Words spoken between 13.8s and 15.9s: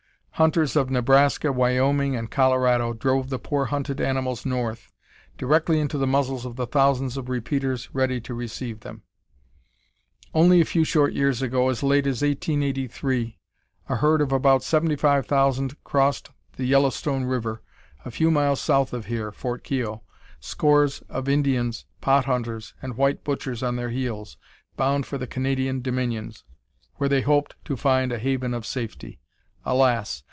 a herd of about seventy five thousand